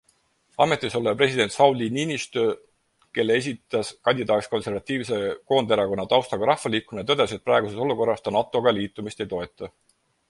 Ametisolev 0.63 1.17
president 1.17 1.51
Sauli 1.55 1.89
Niinistö, 1.97 2.45
kelle 3.17 3.35
esitas 3.41 3.91
kandidaadiks 4.09 4.49
konservatiivse 4.55 5.19
Koonderakonna 5.53 6.07
taustaga 6.15 6.51
rahvaliikumine, 6.53 7.05
tõdes, 7.13 7.37
et 7.39 7.45
praeguses 7.51 7.85
olukorras 7.87 8.27
ta 8.29 8.35
NATO-ga 8.39 8.75
liitumist 8.81 9.27
ei 9.27 9.31
toeta. 9.37 9.75